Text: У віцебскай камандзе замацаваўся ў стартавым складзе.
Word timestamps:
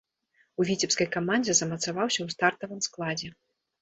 У 0.61 0.65
віцебскай 0.69 1.07
камандзе 1.15 1.55
замацаваўся 1.61 2.17
ў 2.21 2.27
стартавым 2.39 2.79
складзе. 2.87 3.29